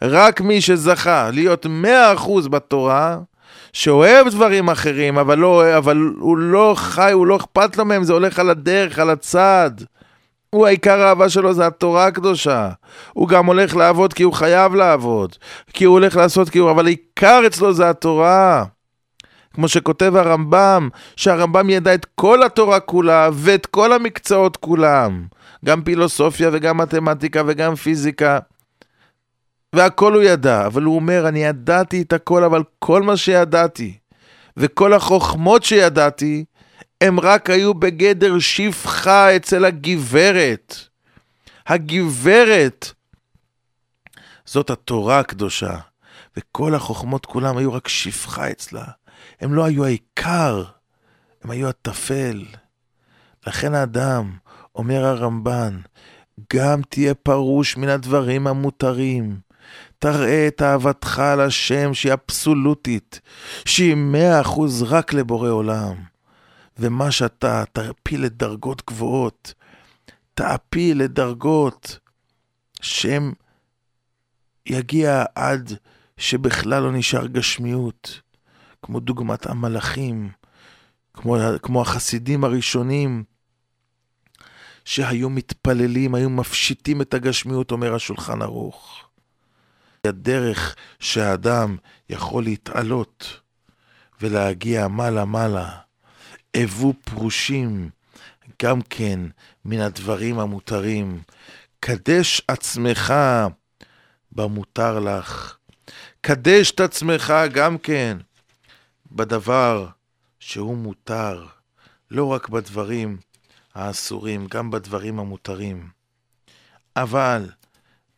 [0.01, 3.17] רק מי שזכה להיות מאה אחוז בתורה,
[3.73, 8.13] שאוהב דברים אחרים, אבל, לא, אבל הוא לא חי, הוא לא אכפת לו מהם, זה
[8.13, 9.71] הולך על הדרך, על הצד.
[10.49, 12.69] הוא העיקר האהבה שלו זה התורה הקדושה.
[13.13, 15.35] הוא גם הולך לעבוד כי הוא חייב לעבוד.
[15.73, 16.71] כי הוא הולך לעשות כי הוא...
[16.71, 18.63] אבל העיקר אצלו זה התורה.
[19.53, 25.25] כמו שכותב הרמב"ם, שהרמב"ם ידע את כל התורה כולה ואת כל המקצועות כולם.
[25.65, 28.39] גם פילוסופיה וגם מתמטיקה וגם פיזיקה.
[29.75, 33.97] והכל הוא ידע, אבל הוא אומר, אני ידעתי את הכל, אבל כל מה שידעתי,
[34.57, 36.45] וכל החוכמות שידעתי,
[37.01, 40.75] הם רק היו בגדר שפחה אצל הגברת.
[41.67, 42.91] הגברת,
[44.45, 45.77] זאת התורה הקדושה,
[46.37, 48.85] וכל החוכמות כולם היו רק שפחה אצלה.
[49.41, 50.63] הם לא היו העיקר,
[51.43, 52.45] הם היו הטפל.
[53.47, 54.31] לכן האדם,
[54.75, 55.79] אומר הרמב"ן,
[56.53, 59.48] גם תהיה פרוש מן הדברים המותרים.
[59.99, 63.21] תראה את אהבתך על השם שהיא אבסולוטית,
[63.65, 65.95] שהיא מאה אחוז רק לבורא עולם.
[66.79, 69.53] ומה שאתה תעפיל לדרגות גבוהות,
[70.33, 71.99] תעפיל לדרגות
[72.81, 73.33] שהם
[74.65, 75.73] יגיע עד
[76.17, 78.21] שבכלל לא נשאר גשמיות,
[78.81, 80.29] כמו דוגמת המלאכים,
[81.13, 83.23] כמו, כמו החסידים הראשונים,
[84.85, 89.08] שהיו מתפללים, היו מפשיטים את הגשמיות, אומר השולחן ערוך.
[90.07, 91.77] הדרך שהאדם
[92.09, 93.39] יכול להתעלות
[94.21, 95.69] ולהגיע מעלה-מעלה,
[96.53, 97.89] הבו פרושים
[98.63, 99.19] גם כן
[99.65, 101.21] מן הדברים המותרים.
[101.79, 103.13] קדש עצמך
[104.31, 105.57] במותר לך.
[106.21, 108.17] קדש את עצמך גם כן
[109.11, 109.87] בדבר
[110.39, 111.45] שהוא מותר,
[112.11, 113.17] לא רק בדברים
[113.75, 115.89] האסורים, גם בדברים המותרים.
[116.95, 117.49] אבל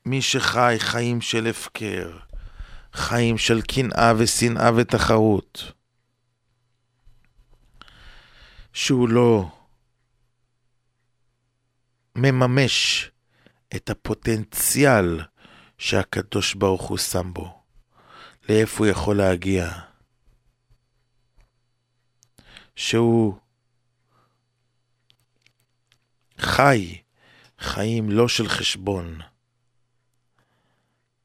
[0.05, 2.17] מי שחי חיים של הפקר,
[2.93, 5.71] חיים של קנאה ושנאה ותחרות,
[8.73, 9.51] שהוא לא
[12.15, 13.09] מממש
[13.75, 15.21] את הפוטנציאל
[15.77, 17.61] שהקדוש ברוך הוא שם בו,
[18.49, 19.71] לאיפה הוא יכול להגיע.
[22.75, 23.37] שהוא
[26.37, 27.01] חי
[27.59, 29.30] חיים לא של חשבון.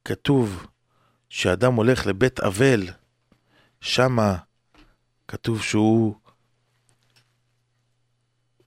[0.07, 0.67] כתוב
[1.29, 2.81] שאדם הולך לבית אבל,
[3.81, 4.37] שמה
[5.29, 6.17] כתוב שהוא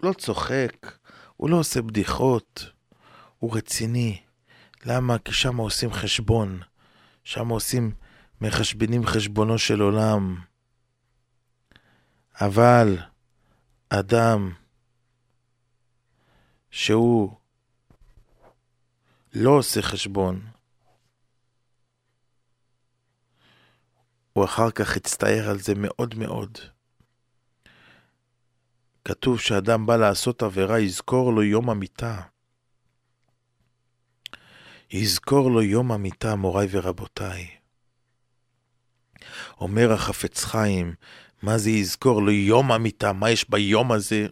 [0.04, 0.97] לא צוחק,
[1.36, 2.65] הוא לא עושה בדיחות,
[3.38, 4.21] הוא רציני.
[4.86, 5.17] למה?
[5.19, 6.60] כי שם עושים חשבון,
[7.23, 7.91] שם עושים,
[8.41, 10.41] מחשבנים חשבונו של עולם.
[12.41, 12.97] אבל
[13.89, 14.54] אדם
[16.71, 17.36] שהוא
[19.34, 20.59] לא עושה חשבון,
[24.34, 26.58] הוא אחר כך הצטער על זה מאוד מאוד.
[29.06, 32.22] כתוב שאדם בא לעשות עבירה, יזכור לו יום המיטה.
[34.92, 37.48] יזכור לו יום המיטה, מוריי ורבותיי.
[39.62, 40.94] אומר החפץ חיים,
[41.42, 43.13] מה זה יזכור לו יום המיטה?
[43.13, 44.28] מה יש ביום הזה?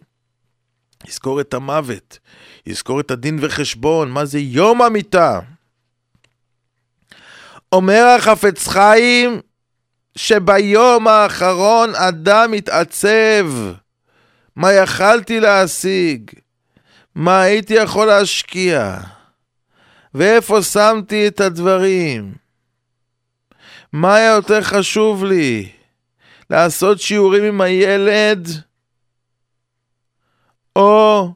[1.06, 2.18] יזכור את המוות,
[2.66, 5.40] יזכור את הדין וחשבון, מה זה יום המיטה?
[7.72, 9.40] אומר החפץ חיים
[10.18, 13.46] שביום האחרון אדם מתעצב.
[14.56, 16.30] מה יכלתי להשיג?
[17.14, 18.98] מה הייתי יכול להשקיע?
[20.14, 22.34] ואיפה שמתי את הדברים?
[23.92, 25.72] מה היה יותר חשוב לי?
[26.50, 28.48] לעשות שיעורים עם הילד?
[30.76, 31.28] או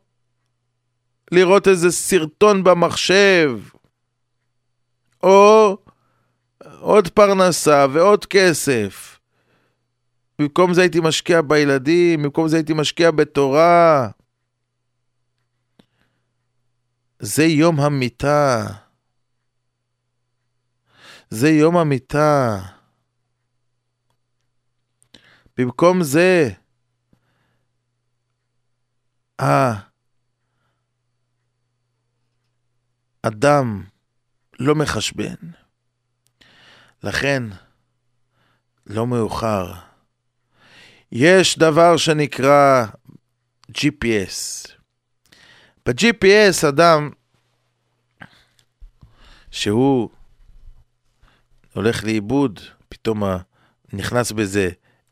[1.32, 3.60] לראות איזה סרטון במחשב?
[5.22, 5.76] או
[6.82, 9.18] עוד פרנסה ועוד כסף.
[10.38, 14.08] במקום זה הייתי משקיע בילדים, במקום זה הייתי משקיע בתורה.
[17.18, 18.66] זה יום המיטה.
[21.30, 22.60] זה יום המיטה.
[25.56, 26.48] במקום זה,
[33.24, 33.84] האדם
[34.60, 35.34] לא מחשבן.
[37.02, 37.42] לכן,
[38.86, 39.72] לא מאוחר.
[41.12, 42.86] יש דבר שנקרא
[43.72, 44.68] GPS.
[45.86, 47.10] ב-GPS אדם
[49.50, 50.10] שהוא
[51.72, 53.22] הולך לאיבוד, פתאום
[53.92, 54.68] נכנס בזה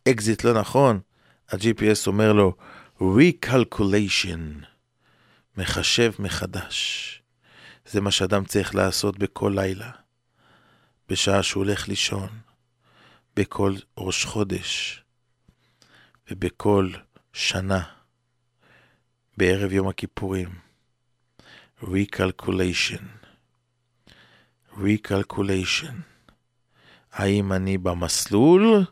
[0.08, 1.00] אקזיט לא נכון,
[1.48, 2.56] ה-GPS אומר לו
[3.00, 4.64] Recalculation,
[5.56, 7.22] מחשב מחדש.
[7.86, 9.90] זה מה שאדם צריך לעשות בכל לילה.
[11.10, 12.28] בשעה שהוא הולך לישון,
[13.36, 15.02] בכל ראש חודש
[16.30, 16.90] ובכל
[17.32, 17.82] שנה,
[19.36, 20.58] בערב יום הכיפורים.
[21.82, 23.02] Recalculation.
[24.72, 25.94] Recalculation.
[27.12, 28.84] האם אני במסלול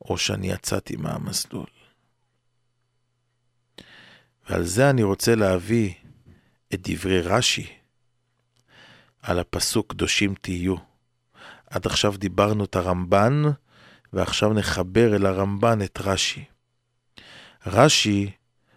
[0.00, 1.66] או שאני יצאתי מהמסלול?
[4.48, 5.94] ועל זה אני רוצה להביא
[6.74, 7.72] את דברי רש"י
[9.22, 10.91] על הפסוק קדושים תהיו.
[11.72, 13.42] עד עכשיו דיברנו את הרמב"ן,
[14.12, 16.44] ועכשיו נחבר אל הרמב"ן את רש"י.
[17.66, 18.30] רש"י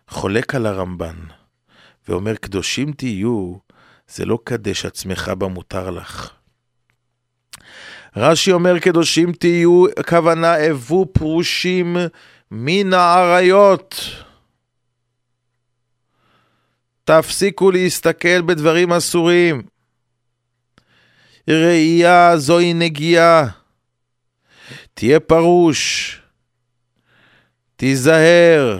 [0.07, 1.15] חולק על הרמב"ן,
[2.07, 3.53] ואומר, קדושים תהיו,
[4.07, 6.31] זה לא קדש עצמך במותר לך.
[8.15, 11.97] רש"י אומר, קדושים תהיו, הכוונה, הבו פרושים
[12.51, 13.95] מן האריות.
[17.03, 19.74] תפסיקו להסתכל בדברים אסורים.
[21.49, 23.47] ראייה זוהי נגיעה.
[24.93, 26.21] תהיה פרוש,
[27.75, 28.79] תיזהר,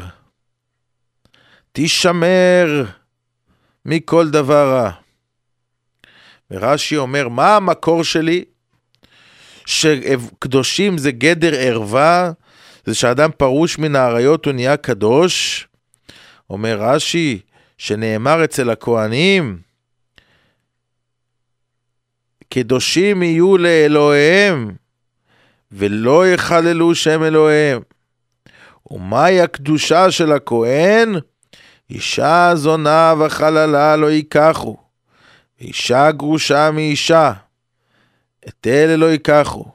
[1.71, 2.85] תישמר
[3.85, 4.91] מכל דבר רע.
[6.51, 8.43] ורש"י אומר, מה המקור שלי?
[9.65, 12.31] שקדושים זה גדר ערווה,
[12.85, 15.67] זה שאדם פרוש מן האריות הוא נהיה קדוש.
[16.49, 17.39] אומר רש"י,
[17.77, 19.59] שנאמר אצל הכהנים,
[22.49, 24.75] קדושים יהיו לאלוהיהם,
[25.71, 27.81] ולא יחללו שם אלוהיהם.
[28.91, 31.15] ומהי הקדושה של הכהן?
[31.89, 34.77] אישה זונה וחללה לא ייקחו,
[35.59, 37.33] ואישה גרושה מאישה,
[38.47, 39.65] את אלה לא ייקחו,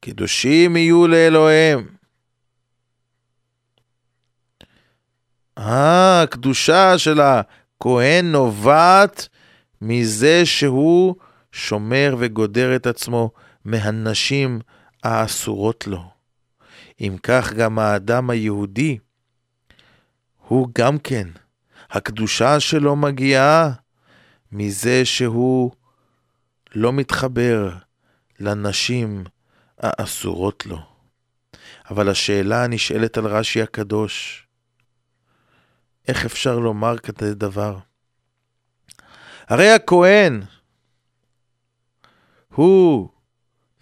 [0.00, 1.86] קדושים יהיו לאלוהיהם.
[5.58, 9.28] אה, הקדושה של הכהן נובעת
[9.82, 11.14] מזה שהוא
[11.56, 13.30] שומר וגודר את עצמו
[13.64, 14.60] מהנשים
[15.04, 16.10] האסורות לו.
[17.00, 18.98] אם כך גם האדם היהודי,
[20.48, 21.28] הוא גם כן,
[21.90, 23.72] הקדושה שלו מגיעה
[24.52, 25.70] מזה שהוא
[26.74, 27.70] לא מתחבר
[28.40, 29.24] לנשים
[29.78, 30.78] האסורות לו.
[31.90, 34.46] אבל השאלה הנשאלת על רש"י הקדוש,
[36.08, 37.78] איך אפשר לומר כזה דבר?
[39.48, 40.42] הרי הכהן,
[42.56, 43.08] הוא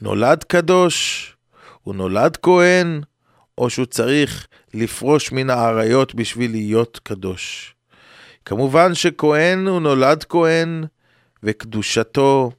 [0.01, 1.37] נולד קדוש,
[1.83, 3.01] הוא נולד כהן,
[3.59, 7.75] או שהוא צריך לפרוש מן האריות בשביל להיות קדוש.
[8.45, 10.85] כמובן שכהן הוא נולד כהן,
[11.43, 12.51] וקדושתו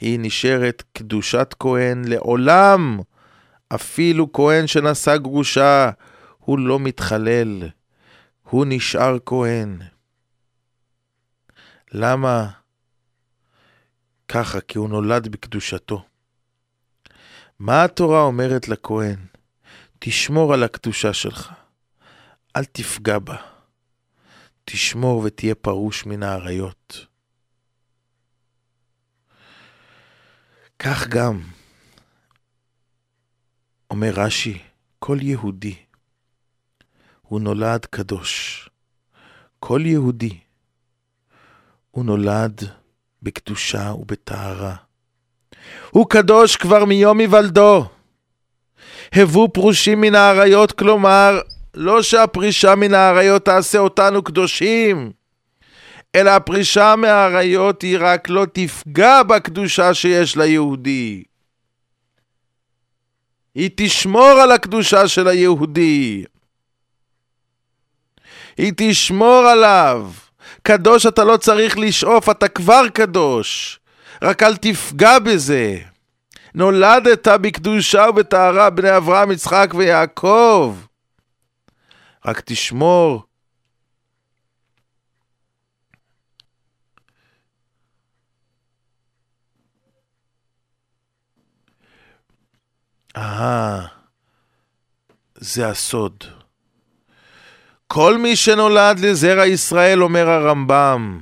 [0.00, 3.00] היא נשארת קדושת כהן לעולם.
[3.68, 5.90] אפילו כהן שנשא גרושה,
[6.38, 7.68] הוא לא מתחלל,
[8.42, 9.78] הוא נשאר כהן.
[11.92, 12.48] למה?
[14.28, 16.04] ככה, כי הוא נולד בקדושתו.
[17.58, 19.26] מה התורה אומרת לכהן?
[19.98, 21.52] תשמור על הקדושה שלך,
[22.56, 23.36] אל תפגע בה.
[24.64, 27.06] תשמור ותהיה פרוש מן האריות.
[30.78, 31.40] כך גם,
[33.90, 34.62] אומר רש"י,
[34.98, 35.76] כל יהודי
[37.22, 38.68] הוא נולד קדוש.
[39.60, 40.40] כל יהודי
[41.90, 42.60] הוא נולד
[43.22, 44.74] בקדושה ובטהרה.
[45.90, 47.84] הוא קדוש כבר מיום היוולדו.
[49.12, 51.40] הבו פרושים מן האריות, כלומר,
[51.74, 55.12] לא שהפרישה מן האריות תעשה אותנו קדושים,
[56.14, 61.22] אלא הפרישה מהאריות היא רק לא תפגע בקדושה שיש ליהודי.
[63.54, 66.24] היא תשמור על הקדושה של היהודי.
[68.56, 70.10] היא תשמור עליו.
[70.68, 73.80] קדוש אתה לא צריך לשאוף, אתה כבר קדוש.
[74.22, 75.76] רק אל תפגע בזה.
[76.54, 80.76] נולדת בקדושה ובטהרה בני אברהם, יצחק ויעקב.
[82.26, 83.22] רק תשמור
[93.16, 93.86] אהה,
[95.34, 96.37] זה הסוד.
[97.88, 101.20] כל מי שנולד לזרע ישראל, אומר הרמב"ם,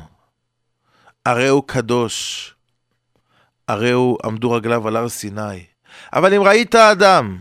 [1.26, 2.54] הרי הוא קדוש.
[3.68, 5.64] הרי הוא עמדו רגליו על הר סיני.
[6.12, 7.38] אבל אם ראית אדם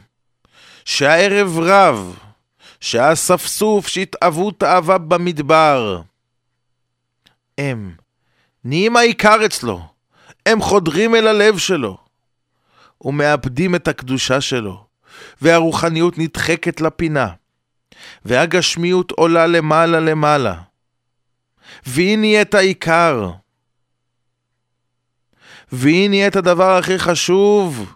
[0.86, 2.20] שהערב רב,
[2.80, 6.02] שהאספסוף שהתאוו תאווה במדבר,
[7.58, 7.96] הם
[8.64, 9.82] נהיים העיקר אצלו,
[10.46, 11.98] הם חודרים אל הלב שלו,
[13.02, 14.86] ומאבדים את הקדושה שלו,
[15.42, 17.28] והרוחניות נדחקת לפינה,
[18.26, 20.56] והגשמיות עולה למעלה למעלה,
[21.86, 23.32] והיא נהיית העיקר.
[25.72, 27.94] והיא נהיית הדבר הכי חשוב.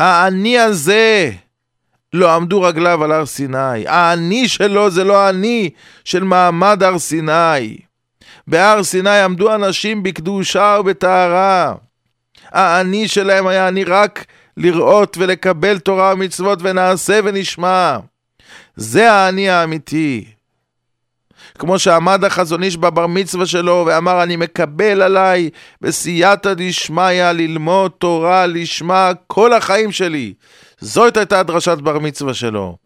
[0.00, 1.30] האני הזה
[2.12, 3.86] לא עמדו רגליו על הר סיני.
[3.86, 5.70] האני שלו זה לא האני
[6.04, 7.78] של מעמד הר סיני.
[8.46, 11.74] בהר סיני עמדו אנשים בקדושה ובטהרה.
[12.44, 14.24] האני שלהם היה אני רק
[14.56, 17.98] לראות ולקבל תורה ומצוות ונעשה ונשמע.
[18.76, 20.24] זה האני האמיתי.
[21.58, 25.50] כמו שעמד החזון איש בבר מצווה שלו ואמר אני מקבל עליי
[25.80, 30.34] בסייעתא דשמיא ללמוד תורה לשמה כל החיים שלי.
[30.80, 32.76] זאת הייתה דרשת בר מצווה שלו.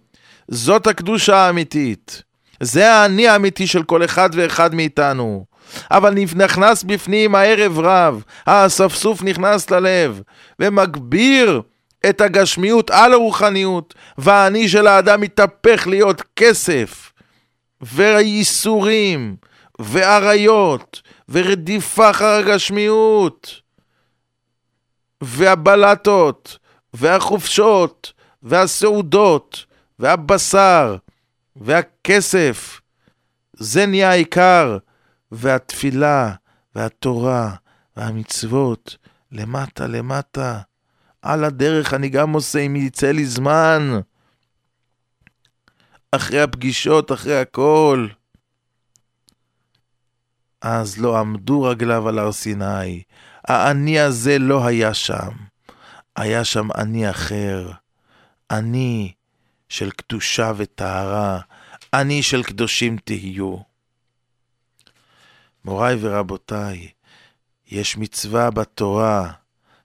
[0.48, 2.22] זאת הקדושה האמיתית.
[2.60, 5.44] זה האני האמיתי של כל אחד ואחד מאיתנו.
[5.90, 10.22] אבל נכנס בפנים הערב רב, האספסוף נכנס ללב
[10.60, 11.62] ומגביר
[12.08, 17.12] את הגשמיות על הרוחניות, והאני של האדם מתהפך להיות כסף.
[17.80, 19.36] והייסורים,
[19.78, 23.60] ואריות, ורדיפה אחר הגשמיות,
[25.20, 26.58] והבלטות,
[26.94, 28.12] והחופשות,
[28.42, 29.64] והסעודות,
[29.98, 30.96] והבשר,
[31.56, 32.80] והכסף,
[33.52, 34.78] זה נהיה העיקר,
[35.32, 36.32] והתפילה,
[36.74, 37.54] והתורה,
[37.96, 38.96] והמצוות,
[39.32, 40.60] למטה, למטה.
[41.22, 44.00] על הדרך אני גם עושה אם יצא לי זמן.
[46.12, 48.08] אחרי הפגישות, אחרי הכל.
[50.60, 53.02] אז לא עמדו רגליו על הר סיני.
[53.44, 55.30] האני הזה לא היה שם.
[56.16, 57.70] היה שם אני אחר.
[58.50, 59.12] אני
[59.68, 61.40] של קדושה וטהרה.
[61.94, 63.56] אני של קדושים תהיו.
[65.66, 66.88] מוריי ורבותיי,
[67.66, 69.32] יש מצווה בתורה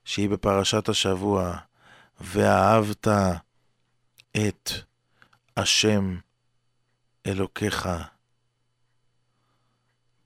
[0.06, 1.58] שהיא בפרשת השבוע,
[2.20, 3.08] ואהבת
[4.38, 4.72] את
[5.58, 6.18] השם
[7.26, 7.90] אלוקיך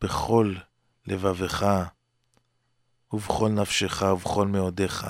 [0.02, 0.56] בכל
[1.08, 1.84] לבבך
[3.14, 5.08] ובכל נפשך ובכל מאודיך.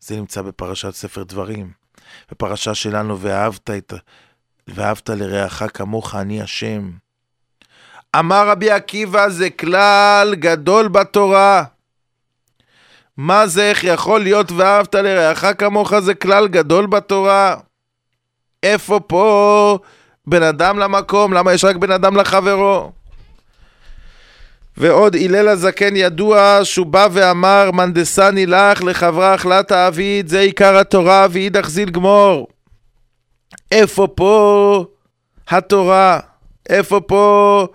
[0.00, 1.72] זה נמצא בפרשת ספר דברים.
[2.30, 3.92] בפרשה שלנו, ואהבת, את,
[4.68, 7.05] ואהבת לרעך כמוך אני השם.
[8.18, 11.64] אמר רבי עקיבא, זה כלל גדול בתורה.
[13.16, 17.56] מה זה, איך יכול להיות ואהבת לרעך כמוך זה כלל גדול בתורה?
[18.62, 19.78] איפה פה
[20.26, 21.32] בן אדם למקום?
[21.32, 22.92] למה יש רק בן אדם לחברו?
[24.76, 31.26] ועוד הלל הזקן ידוע שהוא בא ואמר מנדסני לך לחברך לה תעביד זה עיקר התורה
[31.30, 32.48] ואידך זיל גמור
[33.72, 34.84] איפה פה
[35.48, 36.20] התורה?
[36.68, 37.66] איפה פה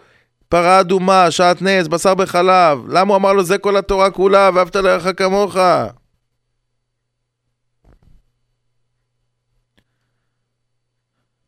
[0.52, 2.80] פרה אדומה, שעטנז, בשר בחלב?
[2.88, 5.56] למה הוא אמר לו זה כל התורה כולה ואהבת לרעך כמוך?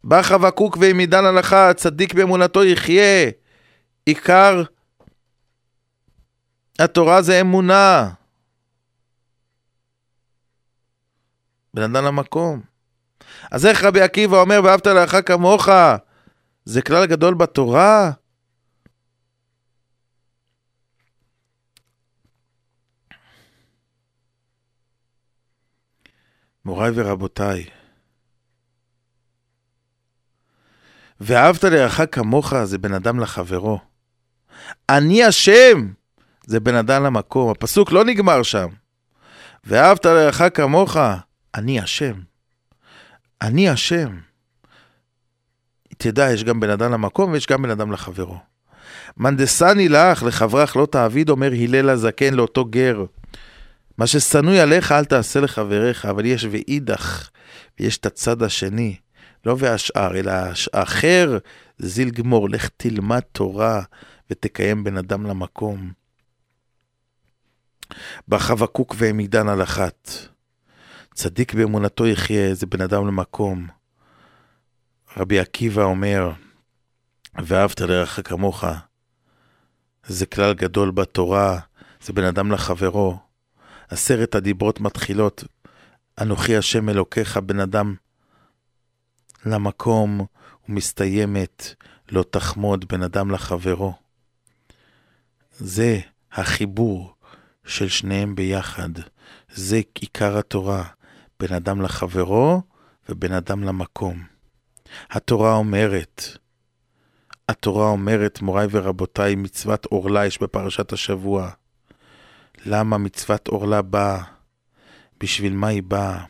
[0.03, 3.29] בא חבקוק ועמידן הלכה, צדיק באמונתו יחיה.
[4.05, 4.63] עיקר
[6.79, 8.09] התורה זה אמונה.
[11.73, 12.61] בן אדם למקום.
[13.51, 15.69] אז איך רבי עקיבא אומר, ואהבת לך כמוך,
[16.65, 18.11] זה כלל גדול בתורה?
[26.65, 27.65] מוריי ורבותיי,
[31.21, 33.79] ואהבת לרעך כמוך זה בן אדם לחברו.
[34.89, 35.93] אני השם
[36.45, 37.51] זה בן אדם למקום.
[37.51, 38.67] הפסוק לא נגמר שם.
[39.63, 40.97] ואהבת לרעך כמוך,
[41.55, 42.13] אני השם.
[43.41, 44.19] אני השם.
[45.97, 48.37] תדע, יש גם בן אדם למקום ויש גם בן אדם לחברו.
[49.17, 53.05] מנדסני לך, לחברך לא תעביד, אומר הלל הזקן לאותו גר.
[53.97, 57.29] מה ששנוי עליך אל תעשה לחבריך, אבל יש ואידך,
[57.79, 58.95] ויש את הצד השני.
[59.45, 60.31] לא והשאר, אלא
[60.73, 61.37] האחר,
[61.77, 63.81] זיל גמור, לך תלמד תורה
[64.29, 65.91] ותקיים בן אדם למקום.
[68.27, 70.09] בא חבקוק והעמידן על אחת.
[71.13, 73.67] צדיק באמונתו יחיה, זה בן אדם למקום.
[75.17, 76.31] רבי עקיבא אומר,
[77.43, 78.63] ואהבת לרעך כמוך,
[80.05, 81.59] זה כלל גדול בתורה,
[82.01, 83.32] זה בן אדם לחברו.
[83.89, 85.43] עשרת הדיברות מתחילות,
[86.21, 87.95] אנוכי השם אלוקיך, בן אדם
[89.45, 90.25] למקום,
[90.69, 91.75] ומסתיימת,
[92.11, 93.93] לא תחמוד בן אדם לחברו.
[95.51, 95.99] זה
[96.31, 97.13] החיבור
[97.65, 98.89] של שניהם ביחד.
[99.53, 100.83] זה עיקר התורה,
[101.39, 102.61] בין אדם לחברו
[103.09, 104.23] ובין אדם למקום.
[105.11, 106.37] התורה אומרת,
[107.49, 111.49] התורה אומרת, מוריי ורבותיי, מצוות עורלה יש בפרשת השבוע.
[112.65, 114.23] למה מצוות עורלה באה?
[115.19, 116.25] בשביל מה היא באה?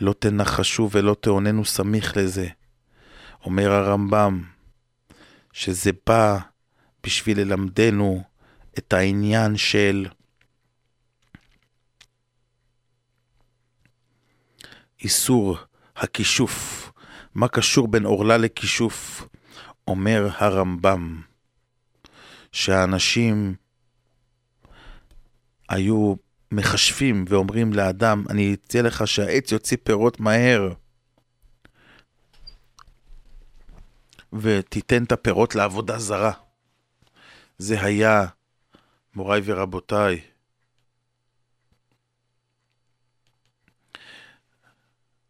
[0.00, 2.48] לא תנחשו ולא תאוננו סמיך לזה.
[3.44, 4.44] אומר הרמב"ם,
[5.52, 6.38] שזה בא
[7.02, 8.22] בשביל ללמדנו
[8.78, 10.06] את העניין של
[15.00, 15.58] איסור
[15.96, 16.90] הכישוף.
[17.34, 19.28] מה קשור בין עורלה לכישוף?
[19.86, 21.22] אומר הרמב"ם,
[22.52, 23.54] שהאנשים
[25.74, 26.14] היו
[26.52, 30.72] מחשבים ואומרים לאדם, אני אציע לך שהעץ יוציא פירות מהר,
[34.32, 36.32] ותיתן את הפירות לעבודה זרה.
[37.58, 38.26] זה היה,
[39.14, 40.20] מוריי ורבותיי,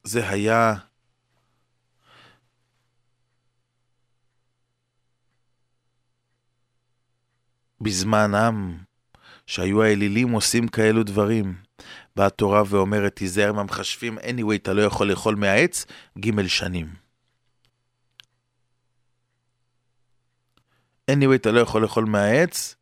[0.04, 0.74] זה היה
[7.80, 8.84] בזמנם,
[9.46, 11.54] שהיו האלילים עושים כאלו דברים.
[12.16, 15.86] באה התורה ואומרת, תיזהר מהמחשבים, anyway, אתה לא יכול לאכול מהעץ,
[16.18, 17.04] ג' שנים.
[21.10, 22.74] anyway, אתה לא יכול לאכול מהעץ,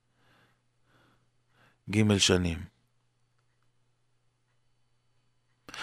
[1.91, 2.59] ג' שנים.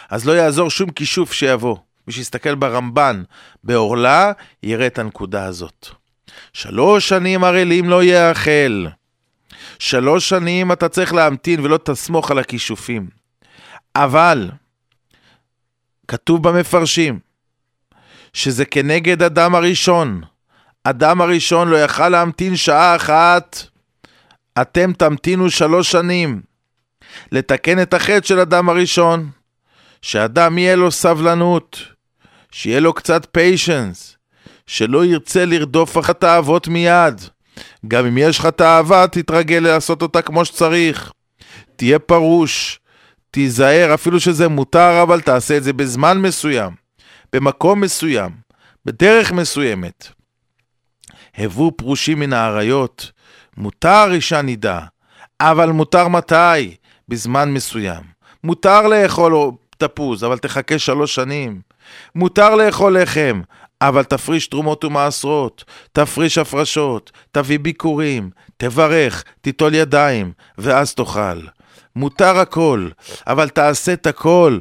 [0.10, 1.78] אז לא יעזור שום כישוף שיבוא.
[2.08, 3.24] מי שיסתכל ברמב"ן
[3.64, 4.32] בעורלה,
[4.64, 5.88] יראה את הנקודה הזאת.
[6.54, 8.99] שלוש שנים ערלים לא יאכל.
[9.80, 13.08] שלוש שנים אתה צריך להמתין ולא תסמוך על הכישופים.
[13.96, 14.52] אבל,
[16.08, 17.20] כתוב במפרשים,
[18.34, 20.22] שזה כנגד אדם הראשון.
[20.84, 23.58] אדם הראשון לא יכל להמתין שעה אחת,
[24.62, 26.42] אתם תמתינו שלוש שנים.
[27.32, 29.30] לתקן את החטא של אדם הראשון,
[30.02, 31.82] שאדם יהיה לו סבלנות,
[32.52, 34.18] שיהיה לו קצת פיישנס,
[34.68, 37.22] שלא ירצה לרדוף אחת התאוות מיד.
[37.88, 41.12] גם אם יש לך תאווה, תתרגל לעשות אותה כמו שצריך.
[41.76, 42.80] תהיה פרוש,
[43.32, 46.74] תיזהר, אפילו שזה מותר, אבל תעשה את זה בזמן מסוים,
[47.34, 48.32] במקום מסוים,
[48.86, 50.08] בדרך מסוימת.
[51.38, 53.12] הבו פרושים מן האריות,
[53.58, 54.80] מותר אישה נידה,
[55.42, 56.76] אבל מותר מתי?
[57.08, 58.04] בזמן מסוים.
[58.44, 61.62] מותר לאכול תפוז, אבל תחכה שלוש שנים.
[62.16, 63.42] מותר לאכול לחם,
[63.82, 71.40] אבל תפריש תרומות ומעשרות, תפריש הפרשות, תביא ביקורים, תברך, תיטול ידיים, ואז תאכל.
[71.96, 72.90] מותר הכל,
[73.28, 74.60] אבל תעשה את הכל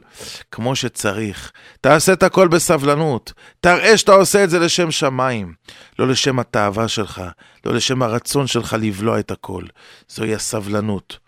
[0.52, 1.52] כמו שצריך.
[1.80, 3.32] תעשה את הכל בסבלנות.
[3.60, 5.54] תראה שאתה עושה את זה לשם שמיים,
[5.98, 7.22] לא לשם התאווה שלך,
[7.66, 9.64] לא לשם הרצון שלך לבלוע את הכל.
[10.08, 11.18] זוהי הסבלנות.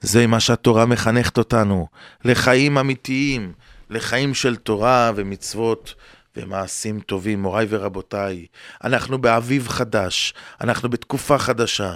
[0.00, 1.86] זה מה שהתורה מחנכת אותנו,
[2.24, 3.52] לחיים אמיתיים,
[3.90, 5.94] לחיים של תורה ומצוות
[6.36, 7.42] ומעשים טובים.
[7.42, 8.46] מוריי ורבותיי,
[8.84, 11.94] אנחנו באביב חדש, אנחנו בתקופה חדשה.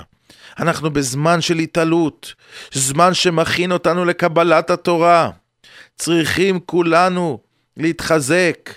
[0.59, 2.35] אנחנו בזמן של התעלות,
[2.73, 5.31] זמן שמכין אותנו לקבלת התורה.
[5.97, 7.39] צריכים כולנו
[7.77, 8.71] להתחזק.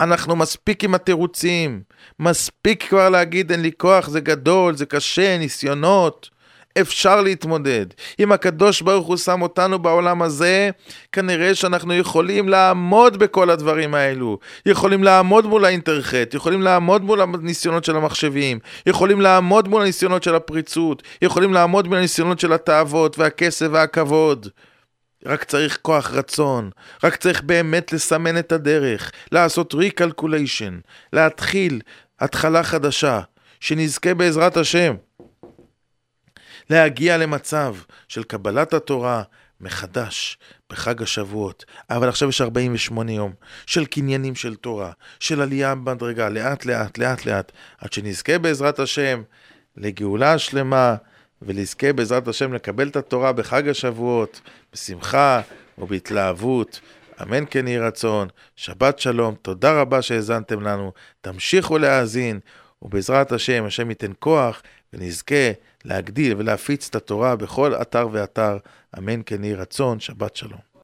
[0.00, 1.82] אנחנו מספיק עם התירוצים,
[2.20, 6.30] מספיק כבר להגיד אין לי כוח, זה גדול, זה קשה, ניסיונות.
[6.78, 7.86] אפשר להתמודד.
[8.20, 10.70] אם הקדוש ברוך הוא שם אותנו בעולם הזה,
[11.12, 14.38] כנראה שאנחנו יכולים לעמוד בכל הדברים האלו.
[14.66, 20.34] יכולים לעמוד מול האינטרנט, יכולים לעמוד מול הניסיונות של המחשבים, יכולים לעמוד מול הניסיונות של
[20.34, 24.48] הפריצות, יכולים לעמוד מול הניסיונות של התאוות והכסף והכבוד.
[25.26, 26.70] רק צריך כוח רצון,
[27.04, 30.78] רק צריך באמת לסמן את הדרך, לעשות recalculation,
[31.12, 31.80] להתחיל
[32.20, 33.20] התחלה חדשה,
[33.60, 34.94] שנזכה בעזרת השם
[36.70, 37.76] להגיע למצב
[38.08, 39.22] של קבלת התורה
[39.60, 40.38] מחדש
[40.70, 41.64] בחג השבועות.
[41.90, 43.32] אבל עכשיו יש 48 יום
[43.66, 49.22] של קניינים של תורה, של עלייה במדרגה, לאט לאט, לאט לאט, עד שנזכה בעזרת השם
[49.76, 50.96] לגאולה שלמה,
[51.42, 54.40] ולזכה בעזרת השם לקבל את התורה בחג השבועות,
[54.72, 55.40] בשמחה
[55.78, 56.80] ובהתלהבות.
[57.22, 62.40] אמן כן יהי רצון, שבת שלום, תודה רבה שהאזנתם לנו, תמשיכו להאזין,
[62.82, 64.62] ובעזרת השם, השם ייתן כוח
[64.92, 65.50] ונזכה
[65.84, 68.58] להגדיל ולהפיץ את התורה בכל אתר ואתר,
[68.98, 70.69] אמן כן יהי רצון, שבת שלום.